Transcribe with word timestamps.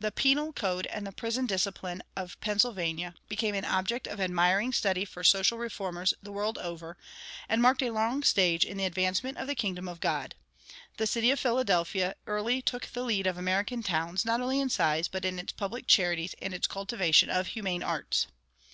The 0.00 0.10
penal 0.10 0.54
code 0.54 0.86
and 0.86 1.06
the 1.06 1.12
prison 1.12 1.44
discipline 1.44 2.02
of 2.16 2.40
Pennsylvania 2.40 3.14
became 3.28 3.54
an 3.54 3.66
object 3.66 4.06
of 4.06 4.18
admiring 4.18 4.72
study 4.72 5.04
for 5.04 5.22
social 5.22 5.58
reformers 5.58 6.14
the 6.22 6.32
world 6.32 6.56
over, 6.56 6.96
and 7.50 7.60
marked 7.60 7.82
a 7.82 7.90
long 7.90 8.22
stage 8.22 8.64
in 8.64 8.78
the 8.78 8.86
advancement 8.86 9.36
of 9.36 9.46
the 9.46 9.54
kingdom 9.54 9.88
of 9.88 10.00
God. 10.00 10.34
The 10.96 11.06
city 11.06 11.30
of 11.30 11.38
Philadelphia 11.38 12.14
early 12.26 12.62
took 12.62 12.86
the 12.86 13.02
lead 13.02 13.26
of 13.26 13.36
American 13.36 13.82
towns, 13.82 14.24
not 14.24 14.40
only 14.40 14.58
in 14.58 14.70
size, 14.70 15.06
but 15.06 15.22
in 15.22 15.38
its 15.38 15.52
public 15.52 15.86
charities 15.86 16.34
and 16.40 16.54
its 16.54 16.66
cultivation 16.66 17.28
of 17.28 17.48
humane 17.48 17.82
arts. 17.82 18.28